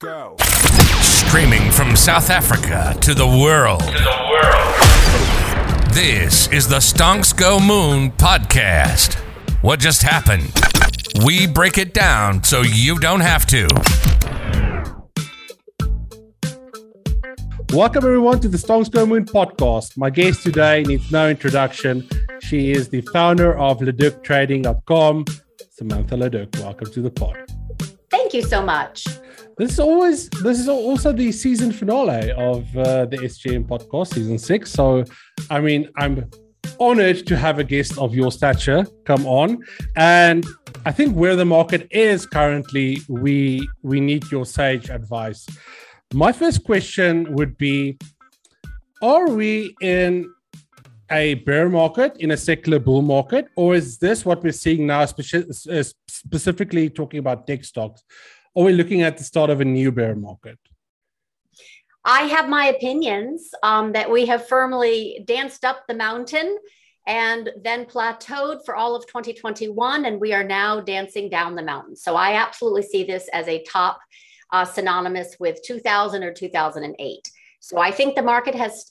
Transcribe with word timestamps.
Go. 0.00 0.36
Streaming 1.00 1.72
from 1.72 1.96
South 1.96 2.30
Africa 2.30 2.96
to 3.00 3.14
the 3.14 3.26
world. 3.26 3.80
To 3.80 3.86
the 3.86 4.28
world. 4.30 5.92
This 5.92 6.46
is 6.52 6.68
the 6.68 6.76
Stonks 6.76 7.36
Go 7.36 7.58
Moon 7.58 8.12
podcast. 8.12 9.14
What 9.60 9.80
just 9.80 10.02
happened? 10.02 10.52
We 11.26 11.48
break 11.48 11.78
it 11.78 11.94
down 11.94 12.44
so 12.44 12.62
you 12.62 13.00
don't 13.00 13.22
have 13.22 13.44
to. 13.46 13.66
Welcome 17.72 18.04
everyone 18.04 18.38
to 18.38 18.48
the 18.48 18.58
Stonks 18.58 18.88
Go 18.88 19.04
Moon 19.04 19.24
podcast. 19.24 19.96
My 19.96 20.10
guest 20.10 20.44
today 20.44 20.84
needs 20.84 21.10
no 21.10 21.28
introduction. 21.28 22.08
She 22.40 22.70
is 22.70 22.88
the 22.88 23.00
founder 23.12 23.58
of 23.58 23.80
LaDucTrading.com. 23.80 25.24
Samantha 25.70 26.14
LaDuc, 26.14 26.60
welcome 26.60 26.92
to 26.92 27.02
the 27.02 27.10
pod. 27.10 27.36
Thank 28.12 28.32
you 28.32 28.42
so 28.42 28.62
much. 28.62 29.04
This 29.58 29.72
is 29.72 29.80
always 29.80 30.30
this 30.44 30.60
is 30.60 30.68
also 30.68 31.10
the 31.12 31.32
season 31.32 31.72
finale 31.72 32.30
of 32.30 32.64
uh, 32.76 33.06
the 33.06 33.16
SGM 33.16 33.66
podcast, 33.66 34.14
season 34.14 34.38
six. 34.38 34.70
So, 34.70 35.02
I 35.50 35.60
mean, 35.60 35.90
I'm 35.96 36.30
honored 36.78 37.26
to 37.26 37.36
have 37.36 37.58
a 37.58 37.64
guest 37.64 37.98
of 37.98 38.14
your 38.14 38.30
stature 38.30 38.86
come 39.04 39.26
on, 39.26 39.58
and 39.96 40.46
I 40.86 40.92
think 40.92 41.16
where 41.16 41.34
the 41.34 41.44
market 41.44 41.88
is 41.90 42.24
currently, 42.24 42.98
we 43.08 43.68
we 43.82 43.98
need 43.98 44.30
your 44.30 44.46
sage 44.46 44.90
advice. 44.90 45.44
My 46.14 46.30
first 46.30 46.62
question 46.62 47.34
would 47.34 47.58
be: 47.58 47.98
Are 49.02 49.28
we 49.28 49.74
in 49.80 50.32
a 51.10 51.34
bear 51.34 51.68
market 51.68 52.16
in 52.18 52.30
a 52.30 52.36
secular 52.36 52.78
bull 52.78 53.02
market, 53.02 53.48
or 53.56 53.74
is 53.74 53.98
this 53.98 54.24
what 54.24 54.40
we're 54.44 54.52
seeing 54.52 54.86
now, 54.86 55.00
uh, 55.00 55.82
specifically 56.06 56.90
talking 56.90 57.18
about 57.18 57.44
tech 57.48 57.64
stocks? 57.64 58.04
Or 58.58 58.64
are 58.64 58.66
we 58.66 58.72
looking 58.72 59.02
at 59.02 59.16
the 59.16 59.22
start 59.22 59.50
of 59.50 59.60
a 59.60 59.64
new 59.64 59.92
bear 59.92 60.16
market? 60.16 60.58
I 62.04 62.22
have 62.22 62.48
my 62.48 62.66
opinions 62.66 63.50
um, 63.62 63.92
that 63.92 64.10
we 64.10 64.26
have 64.26 64.48
firmly 64.48 65.22
danced 65.24 65.64
up 65.64 65.84
the 65.86 65.94
mountain 65.94 66.58
and 67.06 67.50
then 67.62 67.84
plateaued 67.84 68.64
for 68.64 68.74
all 68.74 68.96
of 68.96 69.06
2021, 69.06 70.06
and 70.06 70.20
we 70.20 70.32
are 70.32 70.42
now 70.42 70.80
dancing 70.80 71.30
down 71.30 71.54
the 71.54 71.62
mountain. 71.62 71.94
So 71.94 72.16
I 72.16 72.32
absolutely 72.32 72.82
see 72.82 73.04
this 73.04 73.28
as 73.32 73.46
a 73.46 73.62
top 73.62 74.00
uh, 74.52 74.64
synonymous 74.64 75.36
with 75.38 75.62
2000 75.64 76.24
or 76.24 76.32
2008. 76.32 77.30
So 77.60 77.78
I 77.78 77.92
think 77.92 78.16
the 78.16 78.22
market 78.22 78.56
has 78.56 78.90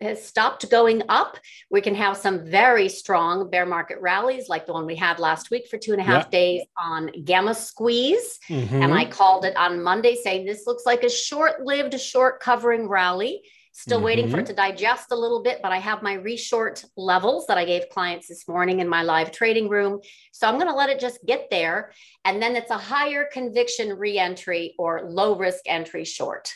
has 0.00 0.24
stopped 0.24 0.70
going 0.70 1.02
up. 1.08 1.38
We 1.70 1.80
can 1.80 1.94
have 1.94 2.16
some 2.16 2.46
very 2.46 2.88
strong 2.88 3.50
bear 3.50 3.66
market 3.66 3.98
rallies, 4.00 4.48
like 4.48 4.66
the 4.66 4.72
one 4.72 4.86
we 4.86 4.96
had 4.96 5.18
last 5.18 5.50
week 5.50 5.68
for 5.68 5.78
two 5.78 5.92
and 5.92 6.00
a 6.00 6.04
half 6.04 6.30
days 6.30 6.62
on 6.78 7.10
Gamma 7.24 7.54
Squeeze. 7.54 8.38
Mm-hmm. 8.48 8.82
And 8.82 8.94
I 8.94 9.04
called 9.04 9.44
it 9.44 9.56
on 9.56 9.82
Monday 9.82 10.16
saying 10.16 10.46
this 10.46 10.66
looks 10.66 10.86
like 10.86 11.02
a 11.02 11.10
short 11.10 11.62
lived, 11.62 11.98
short 12.00 12.40
covering 12.40 12.88
rally. 12.88 13.42
Still 13.72 13.98
mm-hmm. 13.98 14.06
waiting 14.06 14.30
for 14.30 14.38
it 14.38 14.44
mm-hmm. 14.44 14.46
to 14.46 14.54
digest 14.54 15.12
a 15.12 15.16
little 15.16 15.42
bit, 15.42 15.60
but 15.62 15.70
I 15.70 15.76
have 15.76 16.02
my 16.02 16.16
reshort 16.16 16.82
levels 16.96 17.46
that 17.48 17.58
I 17.58 17.66
gave 17.66 17.90
clients 17.90 18.26
this 18.26 18.48
morning 18.48 18.80
in 18.80 18.88
my 18.88 19.02
live 19.02 19.32
trading 19.32 19.68
room. 19.68 20.00
So 20.32 20.48
I'm 20.48 20.54
going 20.54 20.68
to 20.68 20.74
let 20.74 20.88
it 20.88 20.98
just 20.98 21.18
get 21.26 21.48
there. 21.50 21.92
And 22.24 22.40
then 22.40 22.56
it's 22.56 22.70
a 22.70 22.78
higher 22.78 23.28
conviction 23.30 23.98
re 23.98 24.18
entry 24.18 24.74
or 24.78 25.02
low 25.04 25.36
risk 25.36 25.60
entry 25.66 26.06
short. 26.06 26.54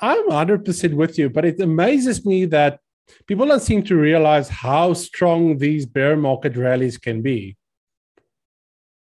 I'm 0.00 0.28
100% 0.28 0.94
with 0.94 1.18
you, 1.18 1.30
but 1.30 1.44
it 1.44 1.60
amazes 1.60 2.24
me 2.24 2.46
that 2.46 2.80
people 3.26 3.46
don't 3.46 3.60
seem 3.60 3.82
to 3.84 3.96
realize 3.96 4.48
how 4.48 4.92
strong 4.92 5.58
these 5.58 5.86
bear 5.86 6.16
market 6.16 6.56
rallies 6.56 6.98
can 6.98 7.22
be. 7.22 7.56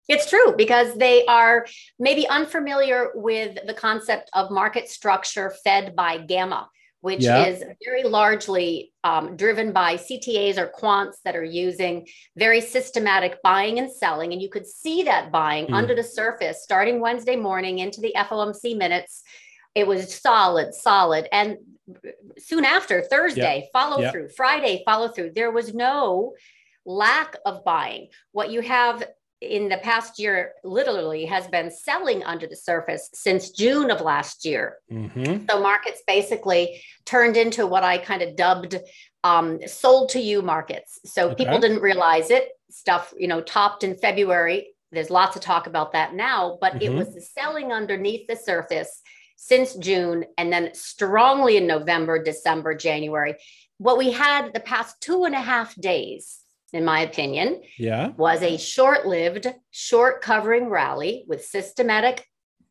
It's 0.07 0.29
true 0.29 0.53
because 0.55 0.95
they 0.95 1.25
are 1.25 1.65
maybe 1.97 2.27
unfamiliar 2.27 3.09
with 3.15 3.57
the 3.65 3.73
concept 3.73 4.29
of 4.33 4.51
market 4.51 4.87
structure 4.87 5.51
fed 5.63 5.95
by 5.95 6.19
gamma, 6.19 6.69
which 7.01 7.23
yeah. 7.23 7.45
is 7.45 7.63
very 7.83 8.03
largely 8.03 8.93
um, 9.03 9.35
driven 9.35 9.71
by 9.71 9.95
CTAs 9.95 10.57
or 10.57 10.71
quants 10.79 11.15
that 11.23 11.35
are 11.35 11.43
using 11.43 12.07
very 12.35 12.61
systematic 12.61 13.41
buying 13.41 13.79
and 13.79 13.91
selling. 13.91 14.31
And 14.31 14.41
you 14.41 14.49
could 14.49 14.67
see 14.67 15.03
that 15.03 15.31
buying 15.31 15.67
mm. 15.67 15.73
under 15.73 15.95
the 15.95 16.03
surface 16.03 16.61
starting 16.61 16.99
Wednesday 16.99 17.35
morning 17.35 17.79
into 17.79 17.99
the 17.99 18.13
FOMC 18.15 18.77
minutes 18.77 19.23
it 19.75 19.85
was 19.85 20.15
solid, 20.15 20.73
solid. 20.73 21.27
And 21.31 21.57
soon 22.37 22.65
after, 22.65 23.01
Thursday, 23.01 23.63
yeah. 23.63 23.79
follow 23.79 24.01
yeah. 24.01 24.11
through, 24.11 24.29
Friday, 24.29 24.81
follow 24.85 25.09
through. 25.09 25.31
There 25.35 25.51
was 25.51 25.73
no 25.73 26.33
lack 26.85 27.35
of 27.45 27.63
buying. 27.65 28.07
What 28.31 28.51
you 28.51 28.61
have 28.61 29.03
in 29.41 29.69
the 29.69 29.77
past 29.77 30.17
year 30.17 30.53
literally 30.63 31.25
has 31.25 31.47
been 31.47 31.69
selling 31.69 32.23
under 32.23 32.47
the 32.47 32.55
surface 32.55 33.09
since 33.13 33.51
June 33.51 33.91
of 33.91 34.01
last 34.01 34.45
year. 34.45 34.77
Mm-hmm. 34.91 35.45
So 35.49 35.61
markets 35.61 36.01
basically 36.07 36.81
turned 37.05 37.37
into 37.37 37.67
what 37.67 37.83
I 37.83 37.97
kind 37.97 38.21
of 38.21 38.35
dubbed 38.35 38.79
um, 39.23 39.59
sold 39.67 40.09
to 40.09 40.19
you 40.19 40.41
markets. 40.41 40.99
So 41.05 41.29
okay. 41.29 41.43
people 41.43 41.59
didn't 41.59 41.81
realize 41.81 42.31
it. 42.31 42.49
Stuff, 42.71 43.13
you 43.17 43.27
know, 43.27 43.41
topped 43.41 43.83
in 43.83 43.95
February. 43.95 44.69
There's 44.91 45.09
lots 45.09 45.35
of 45.35 45.41
talk 45.41 45.67
about 45.67 45.91
that 45.91 46.13
now, 46.13 46.57
but 46.61 46.73
mm-hmm. 46.73 46.83
it 46.83 46.93
was 46.93 47.13
the 47.13 47.21
selling 47.21 47.73
underneath 47.73 48.27
the 48.27 48.35
surface 48.35 49.01
since 49.35 49.73
June 49.75 50.25
and 50.37 50.51
then 50.51 50.73
strongly 50.73 51.57
in 51.57 51.67
November, 51.67 52.21
December, 52.21 52.75
January. 52.75 53.35
What 53.77 53.97
we 53.97 54.11
had 54.11 54.53
the 54.53 54.59
past 54.59 55.01
two 55.01 55.25
and 55.25 55.35
a 55.35 55.41
half 55.41 55.75
days, 55.75 56.39
in 56.73 56.85
my 56.85 57.01
opinion, 57.01 57.61
yeah. 57.77 58.09
was 58.17 58.41
a 58.41 58.57
short 58.57 59.05
lived, 59.05 59.47
short 59.71 60.21
covering 60.21 60.69
rally 60.69 61.25
with 61.27 61.45
systematic 61.45 62.25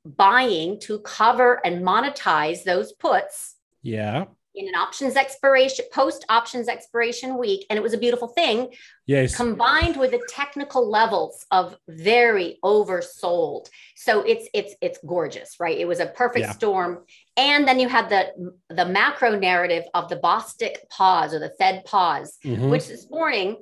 buying 0.04 0.80
to 0.80 0.98
cover 1.00 1.60
and 1.64 1.82
monetize 1.84 2.64
those 2.64 2.92
puts. 2.92 3.54
Yeah 3.82 4.24
in 4.54 4.68
an 4.68 4.74
options 4.74 5.16
expiration 5.16 5.84
post 5.92 6.24
options 6.28 6.68
expiration 6.68 7.36
week 7.36 7.66
and 7.68 7.76
it 7.76 7.82
was 7.82 7.92
a 7.92 7.98
beautiful 7.98 8.28
thing 8.28 8.68
yes 9.06 9.36
combined 9.36 9.96
with 9.96 10.10
the 10.10 10.20
technical 10.28 10.88
levels 10.88 11.44
of 11.50 11.76
very 11.88 12.58
oversold 12.64 13.68
so 13.96 14.22
it's 14.22 14.48
it's 14.54 14.74
it's 14.80 14.98
gorgeous 15.06 15.58
right 15.58 15.78
it 15.78 15.86
was 15.86 16.00
a 16.00 16.06
perfect 16.06 16.46
yeah. 16.46 16.52
storm 16.52 17.04
and 17.36 17.66
then 17.66 17.80
you 17.80 17.88
had 17.88 18.08
the 18.08 18.54
the 18.70 18.84
macro 18.84 19.38
narrative 19.38 19.84
of 19.94 20.08
the 20.08 20.16
bostic 20.16 20.88
pause 20.88 21.34
or 21.34 21.38
the 21.38 21.52
fed 21.58 21.84
pause 21.84 22.38
mm-hmm. 22.44 22.70
which 22.70 22.88
this 22.88 23.10
morning 23.10 23.56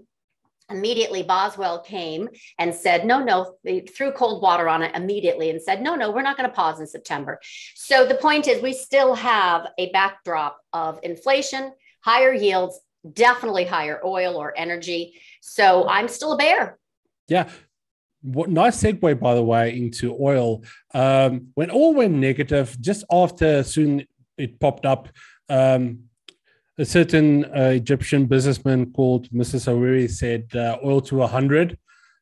immediately 0.72 1.22
boswell 1.22 1.80
came 1.80 2.28
and 2.58 2.74
said 2.74 3.06
no 3.06 3.22
no 3.22 3.54
they 3.64 3.80
threw 3.80 4.12
cold 4.12 4.42
water 4.42 4.68
on 4.68 4.82
it 4.82 4.94
immediately 4.94 5.50
and 5.50 5.60
said 5.60 5.82
no 5.82 5.94
no 5.94 6.10
we're 6.10 6.22
not 6.22 6.36
going 6.36 6.48
to 6.48 6.54
pause 6.54 6.80
in 6.80 6.86
september. 6.86 7.40
So 7.74 8.06
the 8.06 8.14
point 8.14 8.48
is 8.48 8.62
we 8.62 8.72
still 8.72 9.14
have 9.14 9.66
a 9.78 9.90
backdrop 9.92 10.58
of 10.72 10.98
inflation 11.02 11.72
higher 12.00 12.32
yields 12.32 12.80
definitely 13.12 13.64
higher 13.64 14.00
oil 14.04 14.36
or 14.36 14.56
energy. 14.56 15.20
So 15.40 15.88
i'm 15.88 16.08
still 16.08 16.32
a 16.32 16.36
bear. 16.36 16.78
Yeah. 17.28 17.48
What 18.22 18.50
nice 18.50 18.80
segue 18.80 19.18
by 19.18 19.34
the 19.34 19.42
way 19.42 19.76
into 19.76 20.16
oil. 20.20 20.62
Um, 20.94 21.48
when 21.54 21.70
all 21.70 21.92
went 21.94 22.14
negative 22.14 22.76
just 22.80 23.04
after 23.10 23.64
soon 23.64 24.06
it 24.38 24.60
popped 24.60 24.86
up 24.86 25.08
um, 25.48 26.04
a 26.78 26.84
certain 26.84 27.44
uh, 27.44 27.72
Egyptian 27.74 28.26
businessman 28.26 28.92
called 28.92 29.28
Mr. 29.30 29.56
Sawiri 29.56 30.10
said 30.10 30.48
uh, 30.54 30.78
oil 30.84 31.00
to 31.02 31.16
100, 31.16 31.78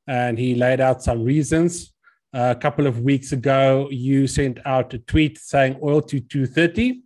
and 0.07 0.39
he 0.39 0.55
laid 0.55 0.81
out 0.81 1.03
some 1.03 1.23
reasons. 1.23 1.93
Uh, 2.33 2.55
a 2.57 2.61
couple 2.61 2.87
of 2.87 3.01
weeks 3.01 3.33
ago, 3.33 3.89
you 3.91 4.27
sent 4.27 4.59
out 4.65 4.95
a 4.95 4.99
tweet 4.99 5.39
saying 5.39 5.79
oil 5.83 6.01
to 6.03 6.21
230. 6.21 7.03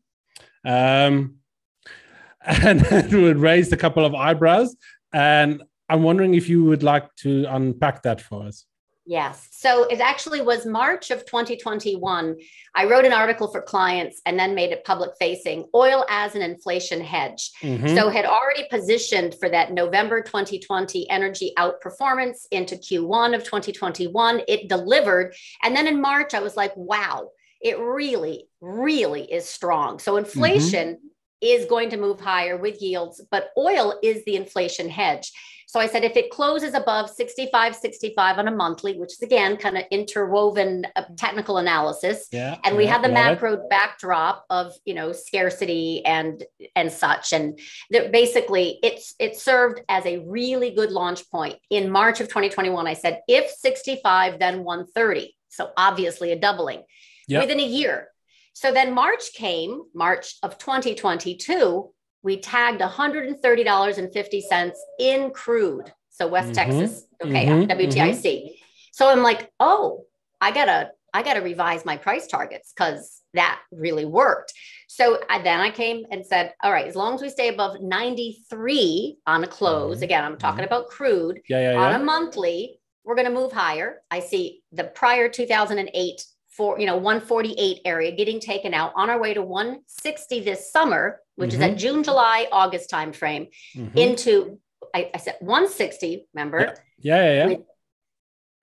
Um, 0.64 1.36
and 2.44 2.82
it 2.82 3.12
would 3.12 3.38
raise 3.38 3.72
a 3.72 3.76
couple 3.76 4.04
of 4.04 4.14
eyebrows. 4.14 4.76
And 5.12 5.62
I'm 5.88 6.02
wondering 6.02 6.34
if 6.34 6.48
you 6.48 6.64
would 6.64 6.82
like 6.82 7.14
to 7.16 7.46
unpack 7.48 8.02
that 8.02 8.20
for 8.20 8.44
us. 8.44 8.66
Yes. 9.06 9.48
So 9.50 9.84
it 9.84 10.00
actually 10.00 10.40
was 10.40 10.64
March 10.64 11.10
of 11.10 11.26
2021. 11.26 12.36
I 12.74 12.84
wrote 12.86 13.04
an 13.04 13.12
article 13.12 13.48
for 13.48 13.60
clients 13.60 14.22
and 14.24 14.38
then 14.38 14.54
made 14.54 14.72
it 14.72 14.84
public 14.84 15.10
facing 15.18 15.66
oil 15.74 16.06
as 16.08 16.34
an 16.34 16.40
inflation 16.42 17.02
hedge. 17.02 17.50
Mm-hmm. 17.60 17.94
So 17.94 18.08
had 18.08 18.24
already 18.24 18.64
positioned 18.70 19.34
for 19.38 19.50
that 19.50 19.72
November 19.72 20.22
2020 20.22 21.08
energy 21.10 21.52
outperformance 21.58 22.46
into 22.50 22.76
Q1 22.76 23.34
of 23.34 23.44
2021. 23.44 24.40
It 24.48 24.68
delivered. 24.68 25.34
And 25.62 25.76
then 25.76 25.86
in 25.86 26.00
March, 26.00 26.32
I 26.32 26.40
was 26.40 26.56
like, 26.56 26.72
wow, 26.74 27.30
it 27.60 27.78
really, 27.78 28.48
really 28.62 29.30
is 29.30 29.46
strong. 29.46 29.98
So 29.98 30.16
inflation 30.16 30.94
mm-hmm. 30.94 31.06
Is 31.44 31.66
going 31.66 31.90
to 31.90 31.96
move 31.96 32.20
higher 32.20 32.56
with 32.56 32.80
yields, 32.80 33.20
but 33.30 33.50
oil 33.56 33.98
is 34.02 34.24
the 34.24 34.36
inflation 34.36 34.88
hedge. 34.88 35.32
So 35.74 35.80
I 35.80 35.86
said, 35.86 36.04
if 36.04 36.16
it 36.16 36.30
closes 36.30 36.72
above 36.72 37.10
65, 37.10 37.74
65 37.74 38.38
on 38.38 38.46
a 38.46 38.50
monthly, 38.52 38.96
which 38.96 39.14
is 39.14 39.22
again 39.22 39.56
kind 39.56 39.76
of 39.76 39.82
interwoven 39.90 40.86
uh, 40.94 41.02
technical 41.16 41.58
analysis. 41.58 42.28
Yeah, 42.30 42.58
and 42.62 42.76
we 42.76 42.84
yeah, 42.84 42.92
have 42.92 43.02
the 43.02 43.08
macro 43.08 43.54
it. 43.54 43.68
backdrop 43.68 44.44
of, 44.50 44.72
you 44.84 44.94
know, 44.94 45.10
scarcity 45.10 46.06
and, 46.06 46.44
and 46.76 46.92
such. 46.92 47.32
And 47.32 47.58
that 47.90 48.12
basically 48.12 48.78
it's, 48.84 49.16
it 49.18 49.36
served 49.36 49.80
as 49.88 50.06
a 50.06 50.18
really 50.18 50.70
good 50.70 50.92
launch 50.92 51.28
point 51.28 51.56
in 51.70 51.90
March 51.90 52.20
of 52.20 52.28
2021. 52.28 52.86
I 52.86 52.94
said, 52.94 53.22
if 53.26 53.50
65, 53.50 54.38
then 54.38 54.62
130. 54.62 55.34
So 55.48 55.70
obviously 55.76 56.30
a 56.30 56.38
doubling 56.38 56.84
yep. 57.26 57.42
within 57.42 57.58
a 57.58 57.66
year 57.66 58.10
So 58.54 58.72
then 58.72 58.94
March 58.94 59.34
came, 59.34 59.82
March 59.94 60.36
of 60.42 60.58
2022, 60.58 61.90
we 62.22 62.38
tagged 62.38 62.80
$130.50 62.80 64.72
in 64.98 65.30
crude. 65.30 65.92
So 66.08 66.26
West 66.28 66.52
mm-hmm. 66.52 66.54
Texas, 66.54 67.04
okay, 67.22 67.46
mm-hmm. 67.46 67.70
WTIC. 67.70 68.22
Mm-hmm. 68.24 68.54
So 68.92 69.08
I'm 69.08 69.22
like, 69.22 69.50
oh, 69.58 70.04
I 70.40 70.52
gotta, 70.52 70.92
I 71.12 71.22
gotta 71.24 71.42
revise 71.42 71.84
my 71.84 71.96
price 71.96 72.28
targets 72.28 72.72
because 72.72 73.20
that 73.34 73.60
really 73.72 74.04
worked. 74.04 74.52
So 74.86 75.18
I, 75.28 75.42
then 75.42 75.58
I 75.60 75.70
came 75.70 76.06
and 76.12 76.24
said, 76.24 76.54
all 76.62 76.70
right, 76.70 76.86
as 76.86 76.94
long 76.94 77.14
as 77.14 77.22
we 77.22 77.30
stay 77.30 77.48
above 77.48 77.80
93 77.80 79.18
on 79.26 79.42
a 79.42 79.48
close, 79.48 79.96
mm-hmm. 79.96 80.04
again, 80.04 80.24
I'm 80.24 80.38
talking 80.38 80.64
mm-hmm. 80.64 80.72
about 80.72 80.88
crude 80.88 81.40
yeah, 81.48 81.72
yeah, 81.72 81.78
on 81.78 82.00
a 82.00 82.04
monthly, 82.04 82.78
we're 83.04 83.16
to 83.16 83.32
move 83.32 83.52
higher. 83.52 84.00
I 84.10 84.20
see 84.20 84.62
the 84.72 84.84
prior 84.84 85.28
2008 85.28 86.24
for 86.56 86.78
you 86.78 86.86
know 86.86 86.96
148 86.96 87.80
area 87.84 88.12
getting 88.12 88.40
taken 88.40 88.74
out 88.74 88.92
on 88.94 89.10
our 89.10 89.20
way 89.20 89.34
to 89.34 89.42
160 89.42 90.40
this 90.40 90.70
summer, 90.70 91.20
which 91.36 91.50
mm-hmm. 91.50 91.62
is 91.62 91.70
at 91.70 91.78
June, 91.78 92.02
July, 92.02 92.48
August 92.52 92.90
timeframe, 92.90 93.48
mm-hmm. 93.76 93.96
into 93.96 94.58
I, 94.94 95.10
I, 95.14 95.18
said 95.18 95.36
160. 95.40 96.26
Remember? 96.34 96.76
Yeah, 96.98 97.32
yeah, 97.32 97.48
yeah. 97.48 97.56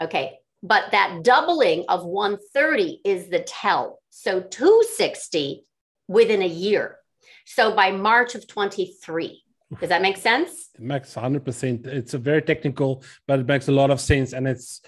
Okay, 0.02 0.40
but 0.64 0.92
that 0.92 1.24
doubling 1.24 1.86
of 1.90 2.06
130 2.06 3.02
is 3.04 3.30
the 3.30 3.40
tell. 3.40 4.02
So 4.10 4.42
260 4.42 5.66
within 6.08 6.42
a 6.42 6.48
year. 6.48 6.98
So 7.46 7.76
by 7.76 7.92
March 7.92 8.36
of 8.36 8.48
23. 8.48 9.44
Does 9.80 9.88
that 9.88 10.02
make 10.02 10.18
sense? 10.18 10.70
It 10.76 10.82
makes 10.82 11.16
100%. 11.16 11.88
It's 11.88 12.14
a 12.14 12.18
very 12.18 12.42
technical, 12.42 13.04
but 13.26 13.40
it 13.40 13.48
makes 13.48 13.70
a 13.70 13.72
lot 13.72 13.90
of 13.90 14.02
sense. 14.02 14.34
And 14.34 14.46
it's 14.46 14.82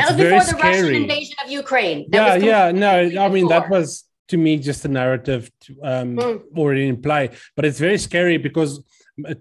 that 0.00 0.08
was 0.08 0.16
before 0.16 0.38
the 0.38 0.44
scary. 0.44 0.82
Russian 0.82 1.02
invasion 1.02 1.36
of 1.44 1.50
Ukraine. 1.50 2.06
That 2.10 2.42
yeah, 2.42 2.66
yeah. 2.66 2.72
No, 2.72 3.22
I 3.22 3.28
mean, 3.28 3.48
that 3.48 3.68
was 3.68 4.04
to 4.28 4.36
me 4.36 4.56
just 4.58 4.84
a 4.84 4.88
narrative 4.88 5.50
to, 5.60 5.76
um, 5.82 6.16
mm. 6.16 6.42
already 6.56 6.88
in 6.88 7.00
play. 7.02 7.30
But 7.54 7.64
it's 7.64 7.78
very 7.78 7.98
scary 7.98 8.38
because, 8.38 8.82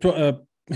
uh, 0.04 0.34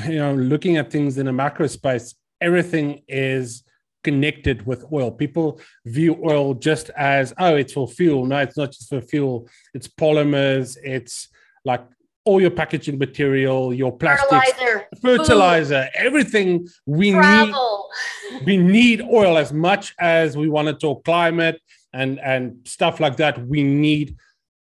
you 0.08 0.18
know, 0.18 0.34
looking 0.34 0.78
at 0.78 0.92
things 0.92 1.18
in 1.18 1.28
a 1.28 1.34
macro 1.34 1.68
space, 1.68 2.16
everything 2.40 3.02
is 3.08 3.64
connected 4.04 4.66
with 4.66 4.86
oil. 4.94 5.12
People 5.12 5.60
view 5.86 6.18
oil 6.24 6.54
just 6.54 6.92
as, 6.96 7.34
oh, 7.40 7.56
it's 7.56 7.74
for 7.74 7.88
fuel. 7.88 8.26
No, 8.26 8.38
it's 8.38 8.58
not 8.58 8.72
just 8.72 8.90
for 8.90 9.02
fuel. 9.02 9.50
It's 9.74 9.88
polymers. 9.88 10.78
It's 10.84 11.28
like 11.66 11.84
all 12.26 12.42
your 12.42 12.52
packaging 12.52 12.98
material, 12.98 13.74
your 13.74 13.96
plastics, 13.96 14.52
fertilizer, 14.52 14.88
fertilizer 15.02 15.90
everything 15.96 16.68
we 16.86 17.12
Travel. 17.12 17.90
need. 18.32 18.46
We 18.46 18.58
need 18.58 19.02
oil 19.02 19.38
as 19.38 19.54
much 19.54 19.94
as 20.00 20.36
we 20.36 20.50
want 20.50 20.68
to 20.68 20.74
talk 20.74 21.06
climate 21.06 21.62
and 21.94 22.20
and 22.20 22.58
stuff 22.66 23.00
like 23.00 23.18
that. 23.18 23.48
We 23.48 23.64
need 23.64 24.16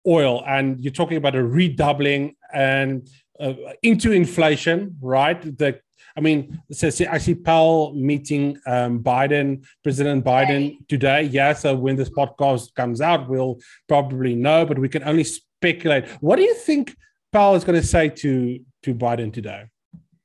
oil, 0.07 0.45
and 0.47 0.83
you're 0.83 0.93
talking 0.93 1.17
about 1.17 1.35
a 1.35 1.43
redoubling 1.43 2.37
and 2.53 3.09
uh, 3.41 3.55
into 3.83 4.13
inflation, 4.13 4.97
right? 5.01 5.41
The 5.41 5.81
I 6.17 6.21
mean, 6.21 6.63
so 6.71 6.89
I 7.11 7.19
see 7.19 7.35
Powell 7.35 7.93
meeting 7.95 8.57
um, 8.67 9.03
Biden, 9.03 9.65
President 9.83 10.25
Biden 10.25 10.77
today. 10.87 11.25
Yeah, 11.25 11.55
so 11.55 11.75
when 11.75 11.97
this 11.97 12.09
podcast 12.09 12.73
comes 12.75 13.01
out, 13.01 13.29
we'll 13.29 13.59
probably 13.89 14.37
know, 14.37 14.65
but 14.65 14.79
we 14.79 14.89
can 14.89 15.03
only 15.03 15.25
speculate. 15.25 16.09
What 16.21 16.37
do 16.37 16.43
you 16.43 16.55
think 16.55 16.95
Powell 17.35 17.57
is 17.57 17.65
going 17.65 17.81
to 17.81 17.87
say 17.87 18.09
to 18.11 18.61
to 18.85 18.95
Biden 18.95 19.33
today? 19.33 19.65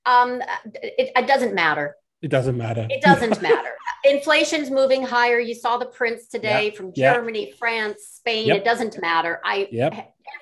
Um, 0.06 0.44
it, 0.76 1.12
it 1.16 1.28
doesn't 1.28 1.56
matter. 1.56 1.96
It 2.22 2.30
doesn't 2.30 2.56
matter. 2.56 2.86
It 2.88 3.02
doesn't 3.02 3.42
matter. 3.42 3.72
Inflation's 4.06 4.70
moving 4.70 5.04
higher. 5.04 5.40
You 5.40 5.56
saw 5.56 5.78
the 5.78 5.88
prints 5.88 6.28
today 6.28 6.66
yep. 6.66 6.76
from 6.76 6.94
Germany, 6.94 7.48
yep. 7.48 7.58
France, 7.58 8.04
Spain. 8.14 8.48
Yep. 8.48 8.58
It 8.58 8.64
doesn't 8.64 9.02
matter. 9.02 9.42
I 9.44 9.68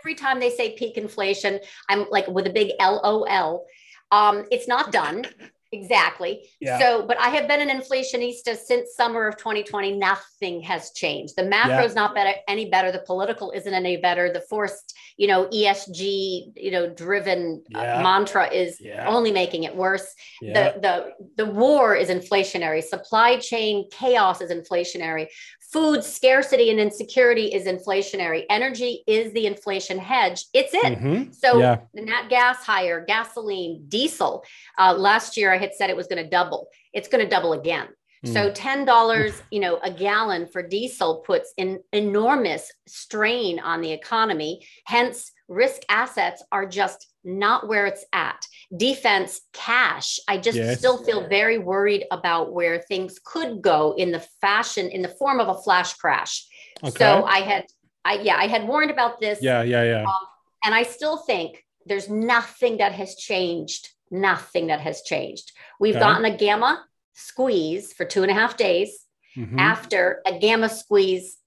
every 0.01 0.15
time 0.15 0.41
they 0.41 0.49
say 0.49 0.75
peak 0.75 0.97
inflation, 0.97 1.61
I'm 1.87 2.05
like 2.09 2.27
with 2.27 2.47
a 2.47 2.51
big 2.51 2.73
LOL. 2.81 3.65
Um, 4.11 4.45
it's 4.51 4.67
not 4.67 4.91
done. 4.91 5.23
Exactly. 5.71 6.49
Yeah. 6.61 6.79
So, 6.79 7.05
but 7.05 7.19
I 7.19 7.29
have 7.29 7.47
been 7.47 7.67
an 7.67 7.81
inflationista 7.81 8.55
since 8.55 8.95
summer 8.95 9.27
of 9.27 9.35
2020. 9.37 9.97
Nothing 9.97 10.61
has 10.61 10.91
changed. 10.91 11.35
The 11.35 11.43
macro 11.43 11.83
is 11.83 11.93
yeah. 11.93 12.01
not 12.01 12.15
better, 12.15 12.33
any 12.47 12.69
better. 12.69 12.91
The 12.91 13.03
political 13.05 13.51
isn't 13.51 13.73
any 13.73 13.97
better. 13.97 14.31
The 14.31 14.41
forced, 14.41 14.97
you 15.17 15.27
know, 15.27 15.47
ESG, 15.47 16.53
you 16.55 16.71
know, 16.71 16.89
driven 16.89 17.63
uh, 17.75 17.79
yeah. 17.79 17.99
uh, 17.99 18.03
mantra 18.03 18.47
is 18.49 18.81
only 19.05 19.31
making 19.31 19.63
it 19.63 19.75
worse. 19.75 20.07
The 20.41 20.75
the 20.81 21.25
the 21.35 21.45
war 21.45 21.95
is 21.95 22.09
inflationary. 22.09 22.81
Supply 22.83 23.37
chain 23.37 23.89
chaos 23.91 24.41
is 24.41 24.51
inflationary 24.51 25.27
food 25.71 26.03
scarcity 26.03 26.69
and 26.69 26.79
insecurity 26.79 27.47
is 27.47 27.65
inflationary. 27.65 28.45
Energy 28.49 29.03
is 29.05 29.33
the 29.33 29.45
inflation 29.45 29.97
hedge. 29.97 30.45
It's 30.53 30.73
it. 30.73 30.97
Mm-hmm. 30.99 31.31
So 31.31 31.59
yeah. 31.59 31.79
the 31.93 32.03
nat 32.03 32.29
gas 32.29 32.63
higher, 32.63 33.03
gasoline, 33.05 33.85
diesel. 33.87 34.43
Uh, 34.77 34.93
last 34.93 35.35
year 35.35 35.53
I 35.53 35.57
had 35.57 35.73
said 35.73 35.89
it 35.89 35.97
was 35.97 36.07
going 36.07 36.23
to 36.23 36.29
double. 36.29 36.67
It's 36.93 37.07
going 37.07 37.23
to 37.23 37.29
double 37.29 37.53
again. 37.53 37.87
Mm. 38.25 38.33
So 38.33 38.51
ten 38.51 38.85
dollars, 38.85 39.41
you 39.51 39.59
know, 39.59 39.79
a 39.83 39.91
gallon 39.91 40.47
for 40.47 40.65
diesel 40.67 41.17
puts 41.17 41.53
an 41.57 41.79
enormous 41.91 42.71
strain 42.87 43.59
on 43.59 43.81
the 43.81 43.91
economy. 43.91 44.65
Hence, 44.85 45.31
risk 45.47 45.81
assets 45.89 46.43
are 46.51 46.65
just 46.65 47.07
not 47.23 47.67
where 47.67 47.85
it's 47.85 48.05
at. 48.13 48.45
Defense, 48.75 49.41
cash. 49.53 50.19
I 50.27 50.37
just 50.37 50.57
yes. 50.57 50.77
still 50.77 51.03
feel 51.03 51.27
very 51.27 51.57
worried 51.57 52.05
about 52.11 52.53
where 52.53 52.79
things 52.79 53.19
could 53.23 53.61
go 53.61 53.93
in 53.97 54.11
the 54.11 54.19
fashion, 54.41 54.89
in 54.89 55.01
the 55.01 55.09
form 55.09 55.39
of 55.39 55.47
a 55.47 55.61
flash 55.61 55.93
crash. 55.93 56.45
Okay. 56.83 56.97
So 56.97 57.23
I 57.25 57.39
had, 57.39 57.65
I 58.03 58.19
yeah, 58.19 58.35
I 58.37 58.47
had 58.47 58.67
warned 58.67 58.91
about 58.91 59.19
this. 59.19 59.41
Yeah, 59.41 59.63
yeah, 59.63 59.83
yeah. 59.83 60.03
Um, 60.03 60.27
and 60.63 60.75
I 60.75 60.83
still 60.83 61.17
think 61.17 61.63
there's 61.85 62.09
nothing 62.09 62.77
that 62.77 62.93
has 62.93 63.15
changed. 63.15 63.89
Nothing 64.09 64.67
that 64.67 64.79
has 64.79 65.01
changed. 65.01 65.51
We've 65.79 65.95
okay. 65.95 66.03
gotten 66.03 66.25
a 66.25 66.37
gamma 66.37 66.85
squeeze 67.13 67.93
for 67.93 68.05
two 68.05 68.21
and 68.21 68.31
a 68.31 68.33
half 68.33 68.55
days 68.55 69.05
mm-hmm. 69.35 69.59
after 69.59 70.21
a 70.25 70.39
gamma 70.39 70.69
squeeze 70.69 71.37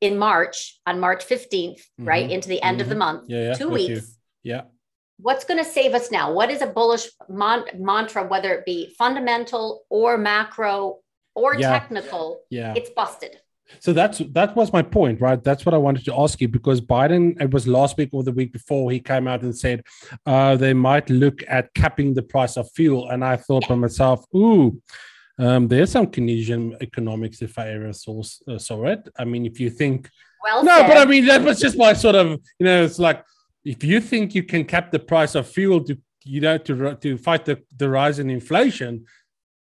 in 0.00 0.18
March 0.18 0.78
on 0.86 1.00
March 1.00 1.24
15th, 1.24 1.50
mm-hmm. 1.52 2.08
right 2.08 2.30
into 2.30 2.48
the 2.48 2.62
end 2.62 2.76
mm-hmm. 2.76 2.82
of 2.82 2.88
the 2.88 2.94
mm-hmm. 2.94 2.98
month, 2.98 3.24
yeah, 3.28 3.42
yeah, 3.42 3.54
two 3.54 3.68
weeks. 3.68 4.16
You. 4.42 4.52
Yeah. 4.54 4.62
What's 5.18 5.44
going 5.44 5.62
to 5.62 5.70
save 5.70 5.94
us 5.94 6.10
now? 6.10 6.32
What 6.32 6.50
is 6.50 6.60
a 6.60 6.66
bullish 6.66 7.08
mon- 7.28 7.64
mantra, 7.74 8.26
whether 8.26 8.52
it 8.52 8.66
be 8.66 8.94
fundamental 8.98 9.84
or 9.88 10.18
macro 10.18 10.98
or 11.34 11.54
yeah. 11.54 11.70
technical? 11.70 12.40
Yeah. 12.50 12.74
It's 12.76 12.90
busted. 12.90 13.40
So 13.80 13.92
that's 13.92 14.18
that 14.18 14.54
was 14.54 14.72
my 14.72 14.82
point, 14.82 15.20
right? 15.20 15.42
That's 15.42 15.66
what 15.66 15.74
I 15.74 15.78
wanted 15.78 16.04
to 16.04 16.14
ask 16.20 16.40
you 16.40 16.48
because 16.48 16.80
Biden, 16.80 17.40
it 17.40 17.50
was 17.50 17.66
last 17.66 17.96
week 17.96 18.10
or 18.12 18.22
the 18.22 18.32
week 18.32 18.52
before, 18.52 18.90
he 18.90 19.00
came 19.00 19.26
out 19.26 19.42
and 19.42 19.56
said 19.56 19.82
uh, 20.24 20.56
they 20.56 20.72
might 20.72 21.10
look 21.10 21.42
at 21.48 21.74
capping 21.74 22.14
the 22.14 22.22
price 22.22 22.56
of 22.56 22.70
fuel, 22.72 23.08
and 23.08 23.24
I 23.24 23.36
thought 23.36 23.64
yeah. 23.64 23.70
by 23.70 23.74
myself, 23.74 24.24
ooh, 24.34 24.80
um, 25.38 25.68
there's 25.68 25.90
some 25.90 26.06
Keynesian 26.06 26.80
economics 26.80 27.42
if 27.42 27.58
I 27.58 27.68
ever 27.70 27.92
saw, 27.92 28.22
uh, 28.48 28.58
saw 28.58 28.86
it. 28.86 29.08
I 29.18 29.24
mean, 29.24 29.44
if 29.44 29.60
you 29.60 29.68
think, 29.70 30.08
well, 30.42 30.64
no, 30.64 30.76
said. 30.76 30.88
but 30.88 30.96
I 30.96 31.04
mean 31.04 31.26
that 31.26 31.42
was 31.42 31.60
just 31.60 31.76
my 31.76 31.92
sort 31.92 32.14
of, 32.14 32.40
you 32.58 32.66
know, 32.66 32.84
it's 32.84 32.98
like 32.98 33.22
if 33.64 33.84
you 33.84 34.00
think 34.00 34.34
you 34.34 34.42
can 34.42 34.64
cap 34.64 34.90
the 34.90 34.98
price 34.98 35.34
of 35.34 35.46
fuel 35.46 35.82
to, 35.84 35.98
you 36.24 36.40
know, 36.40 36.56
to 36.58 36.94
to 36.96 37.18
fight 37.18 37.44
the 37.44 37.60
the 37.76 37.88
rise 37.88 38.18
in 38.18 38.30
inflation, 38.30 39.04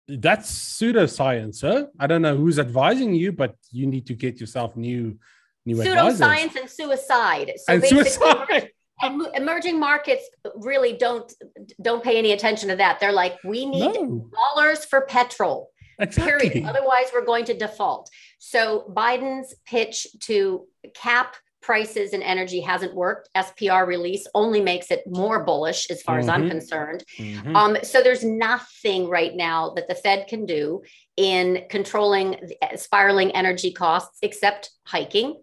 that's 0.08 0.50
pseudoscience, 0.50 1.56
sir. 1.56 1.88
I 1.98 2.06
don't 2.06 2.22
know 2.22 2.36
who's 2.36 2.58
advising 2.58 3.14
you, 3.14 3.32
but 3.32 3.54
you 3.70 3.86
need 3.86 4.06
to 4.06 4.14
get 4.14 4.40
yourself 4.40 4.76
new 4.76 5.18
new 5.64 5.76
pseudoscience 5.76 6.22
advisors. 6.22 6.56
and 6.56 6.70
suicide. 6.70 7.52
So 7.56 7.72
and 7.72 7.84
suicide 7.84 8.70
and 9.00 9.26
emerging 9.34 9.80
markets 9.80 10.28
really 10.56 10.96
don't 10.96 11.32
don't 11.80 12.04
pay 12.04 12.18
any 12.18 12.32
attention 12.32 12.68
to 12.68 12.76
that. 12.76 13.00
They're 13.00 13.12
like, 13.12 13.38
we 13.44 13.66
need 13.66 13.94
no. 13.94 14.30
dollars 14.54 14.84
for 14.84 15.02
petrol. 15.02 15.70
Exactly. 15.98 16.50
Period. 16.50 16.68
Otherwise, 16.68 17.06
we're 17.12 17.24
going 17.24 17.44
to 17.46 17.54
default. 17.54 18.10
So 18.38 18.92
Biden's 18.94 19.54
pitch 19.66 20.06
to 20.22 20.66
cap 20.94 21.36
prices 21.60 22.12
and 22.12 22.22
energy 22.22 22.60
hasn't 22.60 22.94
worked. 22.94 23.28
SPR 23.36 23.86
release 23.86 24.26
only 24.34 24.60
makes 24.60 24.90
it 24.90 25.04
more 25.06 25.44
bullish 25.44 25.88
as 25.90 26.02
far 26.02 26.18
mm-hmm. 26.18 26.22
as 26.22 26.28
I'm 26.28 26.40
mm-hmm. 26.42 26.50
concerned. 26.50 27.04
Mm-hmm. 27.18 27.56
Um, 27.56 27.76
so 27.84 28.02
there's 28.02 28.24
nothing 28.24 29.08
right 29.08 29.34
now 29.34 29.70
that 29.76 29.88
the 29.88 29.94
Fed 29.94 30.26
can 30.28 30.44
do 30.44 30.82
in 31.16 31.64
controlling 31.70 32.36
spiraling 32.74 33.30
energy 33.30 33.72
costs 33.72 34.18
except 34.22 34.70
hiking 34.84 35.40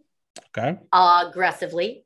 okay. 0.57 0.77
aggressively 0.91 2.03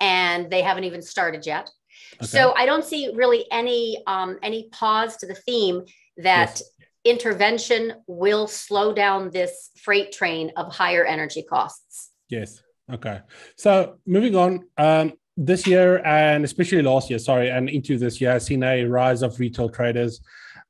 and 0.00 0.50
they 0.50 0.62
haven't 0.62 0.84
even 0.84 1.02
started 1.02 1.46
yet. 1.46 1.70
Okay. 2.16 2.26
So 2.26 2.54
I 2.56 2.66
don't 2.66 2.84
see 2.84 3.10
really 3.14 3.46
any 3.50 4.02
um, 4.06 4.38
any 4.42 4.68
pause 4.70 5.16
to 5.18 5.26
the 5.26 5.34
theme 5.34 5.84
that 6.18 6.60
yes. 6.60 6.62
intervention 7.04 7.94
will 8.06 8.46
slow 8.46 8.92
down 8.92 9.30
this 9.30 9.70
freight 9.82 10.12
train 10.12 10.52
of 10.56 10.74
higher 10.74 11.04
energy 11.04 11.42
costs. 11.42 12.10
Yes. 12.28 12.62
Okay. 12.92 13.20
So 13.56 13.98
moving 14.06 14.36
on, 14.36 14.64
um, 14.78 15.12
this 15.36 15.66
year 15.66 16.04
and 16.04 16.44
especially 16.44 16.82
last 16.82 17.10
year, 17.10 17.18
sorry, 17.18 17.50
and 17.50 17.68
into 17.68 17.98
this 17.98 18.20
year, 18.20 18.32
I've 18.32 18.42
seen 18.42 18.62
a 18.62 18.84
rise 18.84 19.22
of 19.22 19.38
retail 19.38 19.68
traders. 19.68 20.20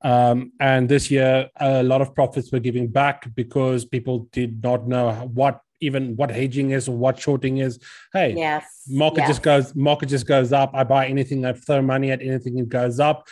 Um, 0.03 0.53
and 0.61 0.89
this 0.89 1.11
year, 1.11 1.49
a 1.61 1.83
lot 1.83 2.01
of 2.01 2.15
profits 2.15 2.53
were 2.53 2.61
giving 2.61 2.89
back 2.89 3.35
because 3.35 3.85
people 3.85 4.29
did 4.33 4.63
not 4.63 4.87
know 4.87 5.13
what 5.33 5.61
even 5.81 6.17
what 6.17 6.31
hedging 6.31 6.71
is 6.71 6.89
or 6.89 6.97
what 6.97 7.19
shorting 7.19 7.59
is. 7.59 7.79
Hey, 8.13 8.35
yes, 8.37 8.65
market 8.89 9.21
yes. 9.21 9.29
just 9.29 9.43
goes 9.43 9.75
market 9.75 10.09
just 10.09 10.27
goes 10.27 10.53
up. 10.53 10.71
I 10.75 10.85
buy 10.85 11.07
anything, 11.07 11.45
I 11.45 11.53
throw 11.53 11.83
money 11.83 12.11
at 12.11 12.23
anything, 12.23 12.59
it 12.59 12.69
goes 12.69 13.01
up. 13.01 13.27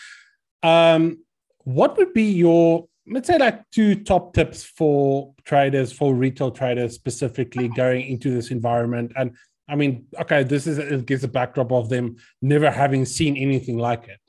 Um, 0.63 1.19
what 1.65 1.97
would 1.97 2.13
be 2.13 2.31
your 2.31 2.87
let's 3.07 3.27
say 3.27 3.39
like 3.39 3.69
two 3.71 3.97
top 3.97 4.35
tips 4.35 4.65
for 4.65 5.35
traders 5.45 5.93
for 5.93 6.15
retail 6.15 6.51
traders 6.51 6.95
specifically 6.95 7.69
going 7.69 8.07
into 8.07 8.31
this 8.31 8.51
environment 8.51 9.13
and 9.17 9.37
i 9.69 9.75
mean 9.75 10.07
okay 10.19 10.43
this 10.43 10.67
is 10.67 10.79
it 10.79 11.07
gives 11.07 11.25
a 11.25 11.29
backdrop 11.29 11.73
of 11.73 11.89
them 11.89 12.17
never 12.41 12.71
having 12.71 13.05
seen 13.05 13.37
anything 13.37 13.77
like 13.77 14.09
it 14.09 14.21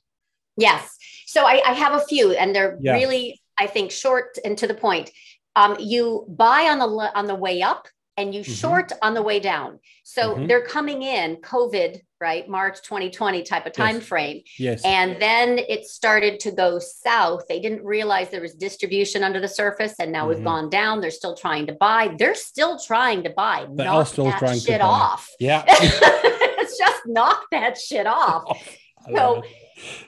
yes 0.58 0.98
so 1.26 1.46
i, 1.46 1.62
I 1.66 1.74
have 1.74 1.94
a 1.94 2.06
few 2.06 2.32
and 2.34 2.54
they're 2.54 2.78
Yeah. 2.82 2.94
really 2.94 3.42
i 3.58 3.68
think 3.68 3.92
short 3.92 4.38
and 4.44 4.58
to 4.58 4.68
the 4.68 4.74
point 4.76 5.12
um, 5.58 5.78
you 5.80 6.26
buy 6.28 6.64
on 6.64 6.80
the 6.80 7.18
on 7.18 7.28
the 7.28 7.36
way 7.36 7.62
up 7.62 7.88
and 8.18 8.34
you 8.34 8.42
Mhm. 8.42 8.60
short 8.62 8.92
on 9.02 9.14
the 9.14 9.22
way 9.22 9.40
down 9.40 9.80
so 10.04 10.36
Mhm. 10.36 10.48
they're 10.48 10.66
coming 10.66 11.02
in 11.02 11.38
covid 11.38 12.00
right 12.22 12.48
march 12.48 12.82
2020 12.82 13.44
type 13.44 13.66
of 13.66 13.74
time 13.74 13.96
Yes. 13.96 14.06
frame 14.06 14.42
yes 14.58 14.82
And 14.86 15.22
then 15.22 15.60
it 15.60 15.86
started 15.86 16.40
to 16.42 16.52
go 16.52 16.80
south. 16.80 17.44
They 17.50 17.60
didn't 17.60 17.84
realize 17.84 18.30
there 18.30 18.42
was 18.42 18.54
distribution 18.56 19.24
under 19.24 19.40
the 19.42 19.48
surface, 19.50 19.94
and 20.00 20.12
now 20.12 20.26
Mhm. 20.26 20.30
we've 20.30 20.44
gone 20.44 20.70
down. 20.70 21.02
They're 21.02 21.12
still 21.12 21.36
trying 21.36 21.68
to 21.68 21.74
buy. 21.74 22.16
They're 22.18 22.36
still 22.36 22.80
trying 22.80 23.24
to 23.24 23.30
buy. 23.32 23.66
They 23.70 23.84
knock 23.84 24.08
still 24.08 24.26
that 24.26 24.40
trying 24.40 24.60
to 24.60 24.66
shit 24.66 24.80
buy. 24.80 24.86
off. 24.88 25.30
yeah 25.40 25.64
it's 25.68 26.78
just 26.78 27.02
knock 27.06 27.46
that 27.52 27.78
shit 27.78 28.08
off. 28.08 28.46
So. 29.16 29.44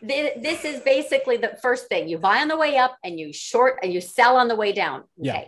This 0.02 0.64
is 0.66 0.80
basically 0.82 1.38
the 1.38 1.56
first 1.62 1.88
thing. 1.88 2.08
You 2.08 2.18
buy 2.18 2.38
on 2.40 2.48
the 2.48 2.58
way 2.58 2.78
up, 2.78 2.98
and 3.04 3.20
you 3.20 3.32
short, 3.34 3.80
and 3.84 3.92
you 3.94 4.02
sell 4.02 4.38
on 4.38 4.48
the 4.48 4.56
way 4.56 4.72
down. 4.72 5.04
Yeah. 5.18 5.44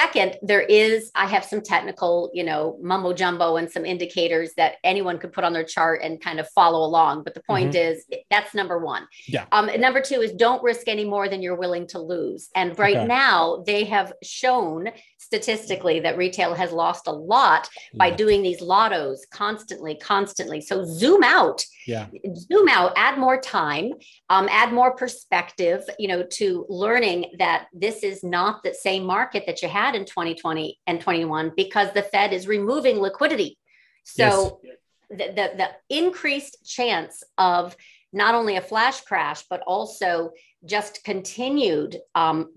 Second, 0.00 0.38
there 0.40 0.62
is, 0.62 1.10
I 1.14 1.26
have 1.26 1.44
some 1.44 1.60
technical, 1.60 2.30
you 2.32 2.42
know, 2.42 2.78
mumbo 2.80 3.12
jumbo 3.12 3.56
and 3.56 3.70
some 3.70 3.84
indicators 3.84 4.52
that 4.56 4.76
anyone 4.82 5.18
could 5.18 5.32
put 5.32 5.44
on 5.44 5.52
their 5.52 5.64
chart 5.64 6.00
and 6.02 6.20
kind 6.20 6.40
of 6.40 6.48
follow 6.48 6.86
along. 6.86 7.22
But 7.22 7.34
the 7.34 7.42
point 7.42 7.74
is, 7.74 8.06
that's 8.30 8.54
number 8.54 8.78
one. 8.78 9.02
Mm-hmm. 9.02 9.32
Yeah. 9.32 9.44
Um, 9.52 9.68
number 9.78 10.00
two 10.00 10.22
is 10.22 10.32
don't 10.32 10.62
risk 10.62 10.88
any 10.88 11.04
more 11.04 11.28
than 11.28 11.42
you're 11.42 11.56
willing 11.56 11.86
to 11.88 11.98
lose. 11.98 12.48
And 12.54 12.78
right 12.78 12.96
Okay. 12.96 13.06
now, 13.06 13.62
they 13.66 13.84
have 13.84 14.12
shown 14.22 14.88
statistically 15.30 16.00
that 16.00 16.16
retail 16.16 16.54
has 16.54 16.72
lost 16.72 17.06
a 17.06 17.12
lot 17.12 17.70
by 17.94 18.08
Yeah. 18.08 18.16
doing 18.16 18.42
these 18.42 18.60
lottos 18.60 19.20
constantly, 19.30 19.94
constantly. 19.94 20.60
So 20.60 20.84
zoom 20.84 21.22
out 21.22 21.64
yeah 21.86 22.06
zoom 22.36 22.68
out 22.68 22.92
add 22.96 23.16
more 23.18 23.40
time 23.40 23.92
um, 24.28 24.46
add 24.50 24.70
more 24.72 24.94
perspective 24.94 25.82
you 25.98 26.08
know 26.08 26.22
to 26.24 26.66
learning 26.68 27.24
that 27.38 27.68
this 27.72 28.02
is 28.02 28.22
not 28.22 28.62
the 28.62 28.74
same 28.74 29.02
market 29.02 29.44
that 29.46 29.62
you 29.62 29.68
had 29.68 29.94
in 29.94 30.04
2020 30.04 30.78
and 30.86 31.00
21 31.00 31.52
because 31.56 31.90
the 31.92 32.02
fed 32.02 32.32
is 32.34 32.46
removing 32.46 32.98
liquidity 32.98 33.56
so 34.04 34.60
the, 35.08 35.26
the, 35.38 35.46
the 35.56 35.68
increased 35.88 36.58
chance 36.66 37.22
of 37.38 37.74
not 38.12 38.34
only 38.34 38.56
a 38.56 38.60
flash 38.60 39.00
crash 39.02 39.44
but 39.48 39.62
also 39.66 40.30
just 40.64 41.04
continued 41.04 41.96
um, 42.14 42.52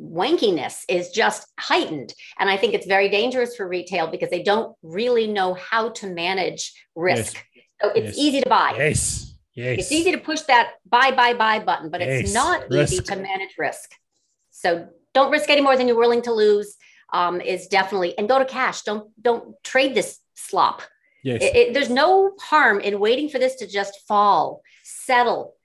wankiness 0.00 0.84
is 0.88 1.10
just 1.10 1.46
heightened 1.58 2.12
and 2.38 2.48
i 2.48 2.56
think 2.56 2.74
it's 2.74 2.86
very 2.86 3.08
dangerous 3.08 3.56
for 3.56 3.68
retail 3.68 4.06
because 4.06 4.30
they 4.30 4.42
don't 4.42 4.76
really 4.82 5.26
know 5.26 5.54
how 5.54 5.88
to 5.90 6.06
manage 6.06 6.72
risk 6.94 7.44
so 7.80 7.88
it's 7.90 8.16
Yes. 8.16 8.18
easy 8.18 8.40
to 8.40 8.48
buy 8.48 8.74
yes 8.76 9.34
yes 9.54 9.78
it's 9.80 9.92
easy 9.92 10.12
to 10.12 10.18
push 10.18 10.40
that 10.42 10.72
buy, 10.86 11.10
buy, 11.10 11.34
buy 11.34 11.58
button, 11.58 11.90
but 11.90 12.00
it's 12.02 12.32
Yes, 12.32 12.34
not 12.34 12.70
easy 12.70 13.00
to 13.02 13.16
manage 13.16 13.54
risk. 13.58 13.90
So 14.50 14.88
don't 15.14 15.30
risk 15.30 15.48
any 15.50 15.60
more 15.62 15.76
than 15.76 15.88
you're 15.88 15.98
willing 15.98 16.22
to 16.22 16.32
lose. 16.32 16.76
Um, 17.12 17.40
is 17.40 17.66
definitely 17.66 18.16
and 18.16 18.28
go 18.28 18.38
to 18.38 18.44
cash. 18.46 18.82
Don't 18.82 19.10
don't 19.20 19.62
trade 19.62 19.94
this 19.94 20.18
slop. 20.34 20.82
Yes 21.22 21.42
It- 21.42 21.56
it- 21.56 21.74
there's 21.74 21.90
no 21.90 22.32
harm 22.40 22.80
in 22.80 22.98
waiting 22.98 23.28
for 23.28 23.38
this 23.38 23.54
to 23.56 23.66
just 23.66 23.94
fall, 24.08 24.62
settle, 24.82 25.56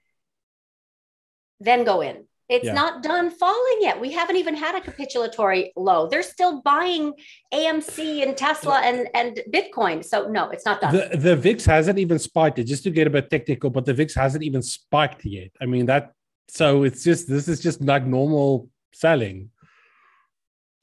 then 1.60 1.84
go 1.84 2.00
in. 2.00 2.24
It's 2.48 2.64
Yeah. 2.64 2.72
not 2.72 3.02
done 3.02 3.28
falling 3.30 3.78
yet. 3.82 4.00
We 4.00 4.10
haven't 4.12 4.36
even 4.36 4.54
had 4.54 4.74
a 4.74 4.80
capitulatory 4.80 5.70
low. 5.76 6.08
They're 6.08 6.22
still 6.22 6.62
buying 6.62 7.12
AMC 7.52 8.22
and 8.22 8.34
Tesla 8.36 8.80
and 8.80 9.06
and 9.12 9.32
Bitcoin. 9.52 10.02
So 10.02 10.28
no, 10.28 10.48
it's 10.48 10.64
not 10.64 10.80
done. 10.80 10.94
the, 10.96 11.16
the 11.18 11.36
VIX 11.36 11.62
hasn't 11.66 11.98
even 11.98 12.18
spiked 12.18 12.58
it. 12.58 12.64
Just 12.64 12.84
to 12.84 12.90
get 12.90 13.06
a 13.06 13.10
bit 13.10 13.28
technical, 13.28 13.68
but 13.68 13.84
the 13.84 13.92
VIX 13.92 14.14
hasn't 14.14 14.44
even 14.44 14.62
spiked 14.62 15.26
yet. 15.26 15.50
I 15.60 15.66
mean 15.66 15.84
that. 15.86 16.12
So 16.48 16.84
it's 16.84 17.04
just 17.04 17.28
this 17.28 17.48
is 17.48 17.60
just 17.60 17.82
like 17.82 18.06
normal 18.06 18.70
selling. 18.94 19.50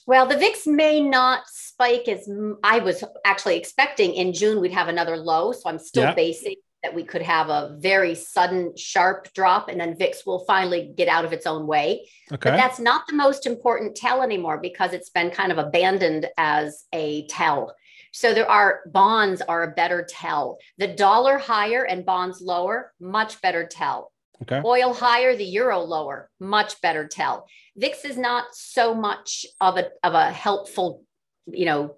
Well, 0.08 0.28
the 0.28 0.38
VIX 0.38 0.68
may 0.68 1.02
not 1.02 1.48
spike 1.48 2.08
as 2.08 2.30
I 2.64 2.80
was 2.80 3.04
actually 3.26 3.58
expecting 3.58 4.14
in 4.14 4.34
June. 4.34 4.62
We'd 4.62 4.72
have 4.72 4.88
another 4.88 5.18
low, 5.18 5.52
so 5.52 5.70
I'm 5.70 5.80
still 5.80 6.04
Yeah. 6.04 6.14
basing 6.14 6.56
that 6.84 6.94
we 6.94 7.04
could 7.04 7.24
have 7.24 7.50
a 7.50 7.76
very 7.80 8.14
sudden, 8.14 8.78
sharp 8.78 9.34
drop, 9.34 9.70
and 9.70 9.82
then 9.82 9.98
VIX 9.98 10.24
will 10.28 10.46
finally 10.46 10.94
get 10.96 11.08
out 11.08 11.26
of 11.26 11.34
its 11.34 11.48
own 11.48 11.66
way. 11.66 12.08
Okay. 12.32 12.52
But 12.52 12.58
that's 12.58 12.80
not 12.80 13.08
the 13.08 13.16
most 13.16 13.48
important 13.48 13.96
tell 13.96 14.22
anymore 14.22 14.60
because 14.60 14.94
it's 14.94 15.10
been 15.10 15.32
kind 15.32 15.52
of 15.52 15.58
abandoned 15.58 16.30
as 16.38 16.86
a 16.94 17.26
tell. 17.28 17.76
So 18.12 18.36
there 18.36 18.50
are 18.50 18.82
bonds 18.86 19.42
are 19.42 19.64
a 19.64 19.72
better 19.72 20.06
tell. 20.08 20.60
The 20.78 20.88
dollar 20.88 21.40
higher 21.40 21.84
and 21.84 22.06
bonds 22.06 22.40
lower, 22.40 22.94
much 23.00 23.42
better 23.42 23.66
tell. 23.66 24.12
Okay. 24.44 24.62
Oil 24.66 24.94
higher, 24.94 25.36
the 25.36 25.44
euro 25.46 25.80
lower, 25.80 26.30
much 26.40 26.82
better 26.82 27.08
tell. 27.08 27.48
VIX 27.78 28.06
is 28.06 28.18
not 28.18 28.46
so 28.54 28.94
much 28.94 29.46
of 29.60 29.78
a 29.78 29.90
of 30.04 30.14
a 30.14 30.32
helpful, 30.32 31.04
you 31.48 31.66
know, 31.66 31.96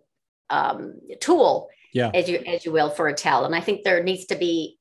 um, 0.49 0.95
tool 1.19 1.69
Yeah. 1.93 2.11
as 2.13 2.29
you 2.29 2.37
as 2.47 2.65
you 2.65 2.71
will 2.71 2.89
for 2.89 3.07
a 3.07 3.13
tell. 3.13 3.45
And 3.45 3.53
I 3.55 3.61
think 3.61 3.83
there 3.83 4.01
needs 4.03 4.25
to 4.27 4.35
be 4.35 4.77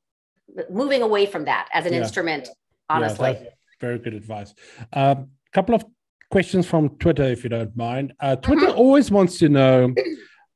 moving 0.71 1.03
away 1.03 1.27
from 1.27 1.45
that 1.47 1.69
as 1.73 1.87
an 1.87 1.93
Yeah. 1.93 2.01
instrument. 2.01 2.49
Honestly, 2.89 3.33
that's 3.33 3.55
very 3.81 3.99
good 3.99 4.15
advice. 4.15 4.55
A 4.93 5.01
um, 5.01 5.31
couple 5.53 5.75
of 5.75 5.85
questions 6.31 6.67
from 6.67 6.91
Twitter, 6.99 7.25
if 7.25 7.43
you 7.45 7.51
don't 7.51 7.77
mind. 7.77 8.13
Uh, 8.21 8.37
Twitter 8.37 8.67
Mm-hmm. 8.69 8.79
always 8.79 9.11
wants 9.11 9.39
to 9.39 9.49
know 9.49 9.93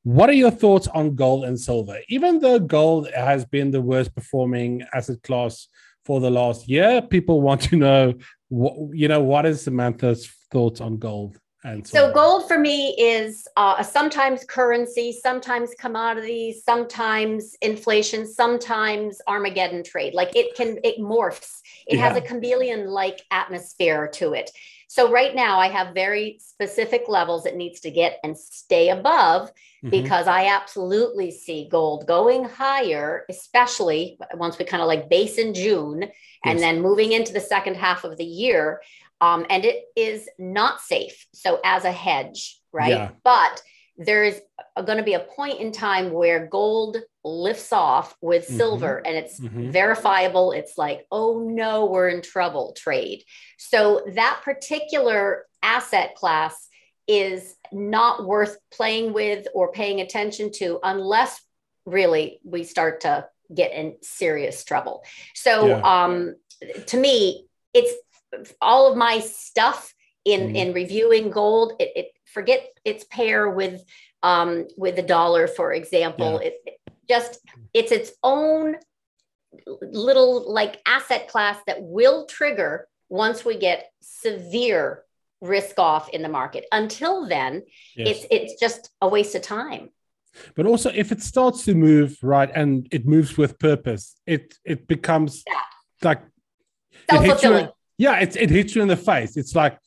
what 0.03 0.29
are 0.29 0.33
your 0.43 0.49
thoughts 0.51 0.87
on 0.87 1.15
gold 1.15 1.43
and 1.45 1.59
silver? 1.59 1.97
Even 2.09 2.39
though 2.39 2.57
gold 2.59 3.09
has 3.13 3.45
been 3.45 3.69
the 3.71 3.81
worst 3.81 4.15
performing 4.15 4.83
asset 4.93 5.21
class 5.23 5.67
for 6.11 6.19
the 6.19 6.29
last 6.29 6.67
year, 6.67 7.01
people 7.01 7.39
want 7.39 7.61
to 7.61 7.77
know, 7.77 8.13
what, 8.49 8.73
you 8.93 9.07
know, 9.07 9.21
what 9.21 9.45
is 9.45 9.61
Samantha's 9.61 10.29
thoughts 10.51 10.81
on 10.81 10.97
gold 10.97 11.37
and 11.63 11.87
silver? 11.87 12.09
So 12.09 12.13
gold 12.13 12.49
for 12.49 12.59
me 12.59 12.89
is 12.99 13.47
uh, 13.55 13.81
sometimes 13.81 14.43
currency, 14.43 15.13
sometimes 15.13 15.69
commodity, 15.79 16.61
sometimes 16.65 17.55
inflation, 17.61 18.27
sometimes 18.27 19.21
Armageddon 19.25 19.85
trade. 19.85 20.13
Like 20.13 20.35
it 20.35 20.53
can, 20.53 20.79
it 20.83 20.99
morphs. 20.99 21.61
It 21.87 21.97
has 21.97 22.17
a 22.17 22.21
chameleon-like 22.21 23.21
atmosphere 23.31 24.09
to 24.15 24.33
it. 24.33 24.51
So 24.91 25.09
right 25.09 25.33
now 25.33 25.57
I 25.57 25.69
have 25.69 25.93
very 25.95 26.37
specific 26.41 27.03
levels 27.07 27.45
it 27.45 27.55
needs 27.55 27.79
to 27.79 27.91
get 27.91 28.19
and 28.25 28.37
stay 28.37 28.89
above 28.89 29.49
Mhm. 29.85 29.89
because 29.89 30.27
I 30.27 30.47
absolutely 30.47 31.31
see 31.31 31.69
gold 31.69 32.05
going 32.07 32.43
higher, 32.43 33.25
especially 33.29 34.19
once 34.33 34.59
we 34.59 34.65
kind 34.65 34.81
of 34.81 34.89
like 34.89 35.07
base 35.07 35.37
in 35.37 35.53
June 35.53 36.11
and 36.43 36.59
then 36.59 36.81
moving 36.81 37.13
into 37.13 37.31
the 37.31 37.39
second 37.39 37.75
half 37.75 38.03
of 38.03 38.17
the 38.17 38.25
year. 38.25 38.81
Um, 39.21 39.45
and 39.49 39.63
it 39.63 39.85
is 39.95 40.27
not 40.37 40.81
safe. 40.81 41.25
So, 41.33 41.61
as 41.63 41.85
a 41.85 41.91
hedge, 41.93 42.59
right? 42.73 42.89
Yeah. 42.89 43.11
But 43.23 43.63
there's 43.97 44.35
going 44.85 44.97
to 44.97 45.03
be 45.03 45.13
a 45.13 45.19
point 45.19 45.59
in 45.59 45.71
time 45.71 46.11
where 46.11 46.47
gold 46.47 46.97
lifts 47.23 47.71
off 47.73 48.15
with 48.21 48.47
Mhm. 48.47 48.57
silver 48.57 49.01
and 49.05 49.15
it's 49.15 49.39
Mhm. 49.39 49.71
verifiable. 49.71 50.51
It's 50.53 50.77
like, 50.77 51.05
oh 51.11 51.39
no, 51.39 51.85
we're 51.85 52.09
in 52.09 52.21
trouble 52.21 52.73
trade. 52.73 53.23
So, 53.57 54.03
that 54.15 54.41
particular 54.43 55.45
asset 55.61 56.15
class 56.15 56.67
is 57.07 57.55
not 57.71 58.25
worth 58.25 58.57
playing 58.71 59.13
with 59.13 59.47
or 59.53 59.71
paying 59.71 60.01
attention 60.01 60.51
to 60.53 60.79
unless 60.83 61.39
really 61.85 62.39
we 62.43 62.63
start 62.63 63.01
to 63.01 63.27
get 63.53 63.71
in 63.73 63.97
serious 64.01 64.63
trouble. 64.63 65.03
So 65.35 65.67
Yeah. 65.67 65.81
um 66.03 66.35
to 66.87 66.97
me 66.97 67.47
it's 67.73 67.91
all 68.61 68.89
of 68.91 68.95
my 68.97 69.19
stuff 69.19 69.93
in 70.23 70.49
Mm. 70.49 70.55
in 70.55 70.73
reviewing 70.73 71.31
gold 71.31 71.73
it, 71.79 71.91
it 71.95 72.11
forget 72.33 72.67
its 72.85 73.03
pair 73.05 73.49
with 73.49 73.83
um 74.23 74.67
with 74.77 74.95
the 74.95 75.01
dollar 75.01 75.47
for 75.47 75.73
example 75.73 76.39
Yeah. 76.41 76.49
it, 76.49 76.79
just 77.09 77.39
it's 77.73 77.91
its 77.91 78.11
own 78.23 78.75
little 79.81 80.51
like 80.51 80.79
asset 80.85 81.27
class 81.27 81.57
that 81.67 81.81
will 81.81 82.25
trigger 82.25 82.87
once 83.09 83.43
we 83.43 83.57
get 83.57 83.91
severe 84.01 85.03
risk 85.41 85.77
off 85.79 86.07
in 86.09 86.21
the 86.21 86.29
market 86.29 86.65
until 86.71 87.27
then 87.27 87.63
Yes. 87.95 88.07
it's 88.09 88.25
it's 88.31 88.59
just 88.59 88.89
a 89.01 89.07
waste 89.07 89.35
of 89.35 89.41
time 89.41 89.89
but 90.55 90.65
also 90.65 90.89
if 90.93 91.11
it 91.11 91.21
starts 91.21 91.65
to 91.65 91.73
move 91.73 92.17
right 92.21 92.49
and 92.55 92.87
it 92.91 93.05
moves 93.05 93.37
with 93.37 93.59
purpose, 93.59 94.15
it 94.25 94.57
it 94.63 94.87
becomes 94.87 95.43
Yeah. 95.45 95.59
like 96.09 96.21
it 97.11 97.21
hits 97.21 97.43
you 97.43 97.67
yeah, 97.97 98.19
it, 98.19 98.35
it 98.35 98.49
hits 98.49 98.73
you 98.73 98.81
in 98.81 98.87
the 98.87 98.97
face. 98.97 99.37
It's 99.37 99.53
like 99.53 99.77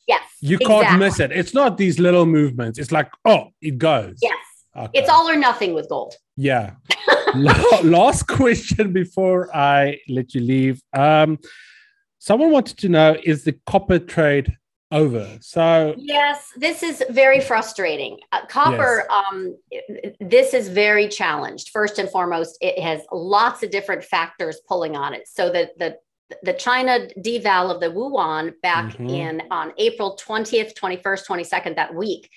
you 0.49 0.57
can't 0.57 0.99
miss 0.99 1.19
it. 1.19 1.31
It's 1.31 1.53
not 1.53 1.77
these 1.77 1.99
little 1.99 2.25
movements. 2.25 2.79
It's 2.79 2.91
like, 2.91 3.09
oh, 3.25 3.49
it 3.61 3.77
goes. 3.77 4.17
yes 4.21 4.35
Okay. 4.77 4.99
It's 4.99 5.09
all 5.09 5.29
or 5.29 5.35
nothing 5.35 5.73
with 5.73 5.87
gold. 5.87 6.15
Yeah. 6.35 6.71
Last 7.83 8.27
question 8.27 8.91
before 8.91 9.55
I 9.55 9.99
let 10.09 10.35
you 10.35 10.41
leave. 10.41 10.81
Um, 10.93 11.39
someone 12.19 12.51
wanted 12.51 12.77
to 12.79 12.89
know 12.89 13.17
is 13.23 13.45
the 13.45 13.57
copper 13.65 13.99
trade 13.99 14.57
over? 14.91 15.37
So 15.41 15.95
yes, 15.97 16.51
this 16.57 16.83
is 16.83 17.03
very 17.09 17.39
frustrating. 17.39 18.19
Uh, 18.33 18.45
copper, 18.47 19.05
yes. 19.09 19.25
um, 19.31 19.57
this 20.19 20.53
is 20.53 20.67
very 20.67 21.07
challenged. 21.07 21.69
First 21.69 21.97
and 21.97 22.09
foremost, 22.09 22.57
it 22.61 22.77
has 22.79 23.01
lots 23.11 23.63
of 23.63 23.71
different 23.71 24.03
factors 24.03 24.59
pulling 24.67 24.95
on 24.95 25.13
it. 25.13 25.27
So 25.27 25.51
that 25.51 25.77
the 25.79 25.97
the 26.43 26.53
China 26.53 27.07
deval 27.19 27.73
of 27.73 27.79
the 27.79 27.91
yuan 27.91 28.53
back 28.61 28.93
mm-hmm. 28.93 29.09
in 29.09 29.43
on 29.51 29.73
April 29.77 30.17
20th, 30.21 30.73
21st, 30.73 31.27
22nd, 31.27 31.75
that 31.75 31.93
week 31.93 32.29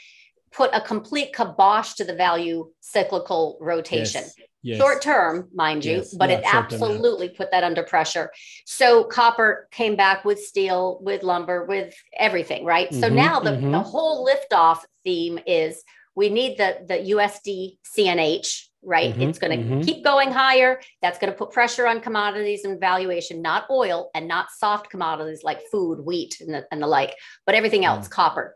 put 0.52 0.70
a 0.72 0.80
complete 0.80 1.34
kibosh 1.34 1.94
to 1.94 2.04
the 2.04 2.14
value 2.14 2.70
cyclical 2.80 3.58
rotation. 3.60 4.22
Yes. 4.22 4.34
Yes. 4.60 4.78
Short 4.78 5.00
term, 5.00 5.48
mind 5.54 5.84
you, 5.84 5.98
yes. 5.98 6.12
but 6.12 6.30
yeah, 6.30 6.38
it 6.38 6.44
absolutely 6.52 7.28
put 7.28 7.52
that 7.52 7.62
under 7.62 7.84
pressure. 7.84 8.30
So 8.66 9.04
copper 9.04 9.68
came 9.70 9.94
back 9.94 10.24
with 10.24 10.40
steel, 10.40 10.98
with 11.00 11.22
lumber, 11.22 11.64
with 11.64 11.94
everything, 12.18 12.64
right? 12.64 12.90
Mm-hmm, 12.90 13.00
so 13.00 13.08
now 13.08 13.38
the, 13.38 13.50
mm-hmm. 13.52 13.70
the 13.70 13.80
whole 13.80 14.26
liftoff 14.26 14.80
theme 15.04 15.38
is 15.46 15.84
we 16.16 16.28
need 16.28 16.58
the, 16.58 16.78
the 16.86 16.94
USD 17.14 17.78
CNH, 17.96 18.64
right? 18.82 19.12
Mm-hmm, 19.12 19.22
it's 19.22 19.38
going 19.38 19.58
to 19.58 19.64
mm-hmm. 19.64 19.80
keep 19.82 20.04
going 20.04 20.30
higher. 20.30 20.80
That's 21.02 21.18
going 21.18 21.32
to 21.32 21.38
put 21.38 21.50
pressure 21.50 21.86
on 21.86 22.00
commodities 22.00 22.64
and 22.64 22.78
valuation, 22.80 23.42
not 23.42 23.66
oil 23.70 24.10
and 24.14 24.28
not 24.28 24.50
soft 24.50 24.90
commodities 24.90 25.42
like 25.42 25.60
food, 25.70 26.00
wheat, 26.00 26.40
and 26.40 26.54
the, 26.54 26.66
and 26.70 26.82
the 26.82 26.86
like, 26.86 27.14
but 27.46 27.54
everything 27.54 27.84
else, 27.84 28.08
mm. 28.08 28.10
copper. 28.10 28.54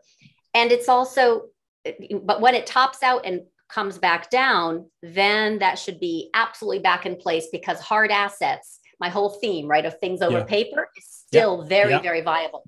And 0.53 0.71
it's 0.71 0.87
also 0.87 1.49
but 2.21 2.41
when 2.41 2.55
it 2.55 2.65
tops 2.65 3.03
out 3.03 3.25
and 3.25 3.41
comes 3.69 3.97
back 3.97 4.29
down, 4.29 4.89
then 5.01 5.59
that 5.59 5.79
should 5.79 5.99
be 5.99 6.29
absolutely 6.33 6.79
back 6.79 7.05
in 7.05 7.15
place 7.15 7.47
because 7.51 7.79
hard 7.79 8.11
assets, 8.11 8.79
my 8.99 9.09
whole 9.09 9.29
theme, 9.29 9.67
right, 9.67 9.85
of 9.85 9.99
things 9.99 10.21
over 10.21 10.39
yeah. 10.39 10.43
paper 10.45 10.89
is 10.95 11.05
still 11.05 11.61
yeah. 11.61 11.67
very, 11.67 11.91
yeah. 11.91 12.01
very 12.01 12.21
viable. 12.21 12.63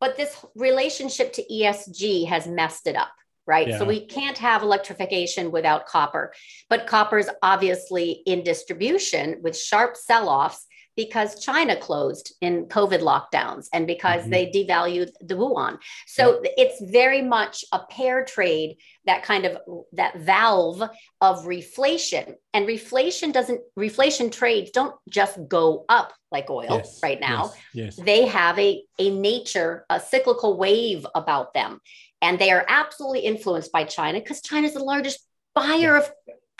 But 0.00 0.16
this 0.16 0.44
relationship 0.54 1.32
to 1.34 1.44
ESG 1.50 2.28
has 2.28 2.46
messed 2.46 2.86
it 2.86 2.96
up, 2.96 3.12
right? 3.46 3.78
So 3.78 3.84
we 3.84 4.04
can't 4.06 4.38
have 4.38 4.62
electrification 4.62 5.50
without 5.50 5.86
copper. 5.86 6.32
But 6.68 6.86
copper 6.86 7.18
is 7.18 7.30
obviously 7.42 8.22
in 8.26 8.42
distribution 8.42 9.40
with 9.42 9.56
sharp 9.56 9.96
sell 9.96 10.28
offs 10.28 10.66
because 10.96 11.44
China 11.44 11.76
closed 11.76 12.34
in 12.40 12.66
COVID 12.66 13.00
lockdowns 13.00 13.66
and 13.72 13.86
because 13.86 14.22
mm-hmm. 14.22 14.30
they 14.30 14.46
devalued 14.46 15.10
the 15.20 15.36
yuan. 15.36 15.78
So 16.06 16.40
yeah. 16.42 16.50
it's 16.56 16.80
very 16.80 17.20
much 17.20 17.64
a 17.70 17.80
pair 17.80 18.24
trade, 18.24 18.78
that 19.04 19.22
kind 19.22 19.44
of 19.44 19.58
that 19.92 20.18
valve 20.18 20.82
of 21.20 21.44
reflation. 21.44 22.34
And 22.54 22.66
reflation 22.66 23.32
doesn't 23.32 23.60
reflation 23.78 24.32
trades 24.32 24.70
don't 24.70 24.94
just 25.08 25.38
go 25.48 25.84
up 25.88 26.14
like 26.32 26.48
oil 26.50 26.66
yes. 26.70 27.00
right 27.02 27.20
now. 27.20 27.52
Yes. 27.74 27.96
yes. 27.96 27.96
They 27.96 28.26
have 28.26 28.58
a, 28.58 28.82
a 28.98 29.10
nature, 29.10 29.84
a 29.90 30.00
cyclical 30.00 30.56
wave 30.56 31.06
about 31.14 31.52
them. 31.52 31.80
And 32.26 32.40
they 32.40 32.50
are 32.50 32.64
absolutely 32.68 33.20
influenced 33.20 33.70
by 33.70 33.84
China 33.84 34.18
because 34.18 34.42
China 34.42 34.66
is 34.66 34.74
the 34.74 34.82
largest 34.82 35.20
buyer 35.54 35.94
yeah. 35.94 35.98
of 35.98 36.10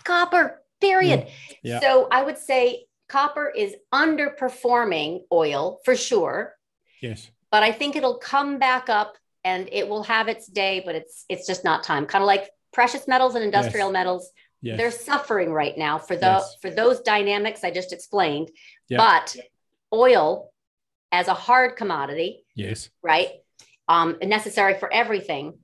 copper, 0.05 0.63
period. 0.81 1.27
Yeah. 1.63 1.81
So 1.81 2.07
I 2.09 2.23
would 2.23 2.39
say 2.39 2.87
copper 3.09 3.51
is 3.51 3.75
underperforming 3.93 5.23
oil 5.33 5.81
for 5.85 5.97
sure. 5.97 6.55
Yes. 7.03 7.31
But 7.51 7.65
I 7.65 7.73
think 7.73 7.97
it'll 7.97 8.19
come 8.19 8.59
back 8.59 8.89
up 8.89 9.17
and 9.45 9.69
it 9.73 9.89
will 9.89 10.05
have 10.05 10.29
its 10.29 10.47
day, 10.47 10.83
but 10.87 10.95
it's 10.95 11.25
it's 11.29 11.49
just 11.49 11.65
not 11.65 11.83
time. 11.83 12.07
Kind 12.07 12.23
of 12.23 12.27
like 12.27 12.49
precious 12.73 13.09
metals 13.09 13.35
and 13.35 13.45
industrial 13.45 13.89
yes. 13.89 13.93
metals. 13.93 14.31
Yes. 14.63 14.79
They're 14.79 14.91
suffering 14.93 15.53
right 15.53 15.77
now 15.77 15.99
for 15.99 16.15
the 16.15 16.27
yes. 16.27 16.57
for 16.63 16.71
those 16.71 17.01
dynamics 17.01 17.65
I 17.65 17.73
just 17.73 17.93
explained. 17.93 18.51
Yep. 18.89 18.99
But 18.99 19.37
oil 19.93 20.53
as 21.11 21.27
a 21.27 21.35
hard 21.35 21.75
commodity, 21.77 22.45
yes, 22.55 22.91
right, 23.03 23.31
um, 23.89 24.17
necessary 24.23 24.79
for 24.79 24.93
everything. 24.93 25.59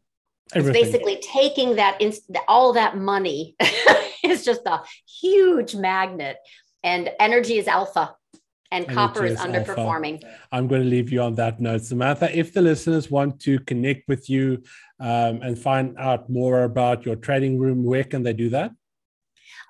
everything. 0.55 0.83
It's 0.83 0.91
basically 0.91 1.21
taking 1.23 1.77
that 1.77 2.01
in, 2.01 2.13
all 2.49 2.73
that 2.75 2.97
money 2.97 3.57
is 4.25 4.45
just 4.45 4.63
a 4.67 4.83
huge 5.21 5.75
magnet 5.75 6.37
and 6.83 7.11
energy 7.21 7.59
is 7.59 7.69
alpha 7.69 8.15
and 8.71 8.85
energy 8.85 8.95
copper 8.95 9.25
is, 9.25 9.33
is 9.33 9.39
underperforming. 9.41 10.25
Alpha. 10.25 10.39
I'm 10.51 10.67
going 10.67 10.83
to 10.83 10.89
leave 10.89 11.13
you 11.13 11.21
on 11.23 11.35
that 11.37 11.61
note. 11.61 11.83
Samantha, 11.83 12.37
if 12.37 12.53
the 12.53 12.63
listeners 12.63 13.11
want 13.11 13.41
to 13.41 13.61
connect 13.61 14.09
with 14.09 14.29
you 14.29 14.63
um, 14.99 15.43
and 15.43 15.59
find 15.59 15.97
out 15.99 16.29
more 16.31 16.65
about 16.65 17.05
your 17.05 17.17
trading 17.17 17.59
room, 17.59 17.85
where 17.85 18.05
can 18.05 18.23
they 18.23 18.33
do 18.33 18.49
that? 18.51 18.73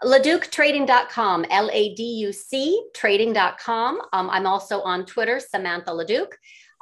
LaducTrading.com, 0.04 1.46
L 1.50 1.70
A 1.72 1.94
D 1.94 2.02
U 2.02 2.32
C 2.32 2.82
trading.com. 2.94 4.00
Um, 4.12 4.30
I'm 4.30 4.46
also 4.46 4.80
on 4.82 5.06
Twitter, 5.06 5.38
Samantha 5.38 5.90
LaDuc. 5.90 6.26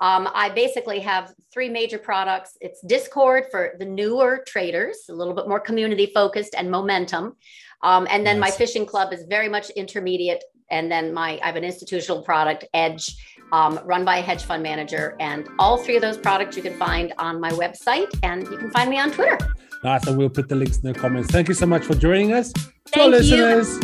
Um, 0.00 0.28
I 0.34 0.48
basically 0.48 1.00
have 1.00 1.34
three 1.52 1.68
major 1.68 1.98
products. 1.98 2.56
It's 2.60 2.80
Discord 2.80 3.44
for 3.50 3.74
the 3.78 3.84
newer 3.84 4.42
traders, 4.46 4.96
a 5.10 5.12
little 5.12 5.34
bit 5.34 5.46
more 5.46 5.60
community 5.60 6.10
focused 6.14 6.54
and 6.56 6.70
momentum. 6.70 7.36
Um, 7.82 8.06
and 8.10 8.26
then 8.26 8.38
nice. 8.38 8.52
my 8.52 8.56
fishing 8.56 8.86
club 8.86 9.12
is 9.12 9.24
very 9.28 9.48
much 9.48 9.70
intermediate. 9.70 10.42
And 10.70 10.90
then 10.90 11.12
my 11.12 11.38
I 11.42 11.46
have 11.46 11.56
an 11.56 11.64
institutional 11.64 12.22
product, 12.22 12.64
Edge, 12.72 13.16
um, 13.52 13.80
run 13.84 14.04
by 14.04 14.18
a 14.18 14.22
hedge 14.22 14.44
fund 14.44 14.62
manager. 14.62 15.16
And 15.20 15.48
all 15.58 15.76
three 15.76 15.96
of 15.96 16.02
those 16.02 16.16
products 16.16 16.56
you 16.56 16.62
can 16.62 16.78
find 16.78 17.12
on 17.18 17.40
my 17.40 17.50
website, 17.50 18.08
and 18.22 18.42
you 18.44 18.56
can 18.56 18.70
find 18.70 18.88
me 18.88 18.98
on 18.98 19.10
Twitter. 19.10 19.38
Nice, 19.82 20.06
and 20.06 20.16
we'll 20.16 20.28
put 20.28 20.48
the 20.48 20.54
links 20.54 20.78
in 20.78 20.92
the 20.92 20.98
comments. 20.98 21.30
Thank 21.30 21.48
you 21.48 21.54
so 21.54 21.66
much 21.66 21.84
for 21.84 21.94
joining 21.94 22.32
us. 22.32 22.52
To 22.92 23.00
our 23.00 23.08
listeners, 23.08 23.78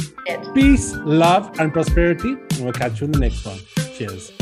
peace, 0.54 0.94
love, 1.04 1.58
and 1.58 1.72
prosperity. 1.72 2.32
And 2.32 2.60
we'll 2.60 2.72
catch 2.72 3.00
you 3.00 3.06
in 3.06 3.12
the 3.12 3.18
next 3.18 3.44
one. 3.44 3.58
Cheers. 3.96 4.32